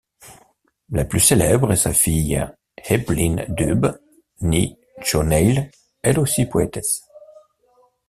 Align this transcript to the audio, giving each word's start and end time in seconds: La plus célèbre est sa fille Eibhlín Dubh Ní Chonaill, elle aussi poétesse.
La 0.89 1.05
plus 1.05 1.19
célèbre 1.19 1.73
est 1.73 1.75
sa 1.75 1.93
fille 1.93 2.43
Eibhlín 2.89 3.45
Dubh 3.49 3.99
Ní 4.41 4.79
Chonaill, 4.99 5.69
elle 6.01 6.17
aussi 6.17 6.47
poétesse. 6.47 7.03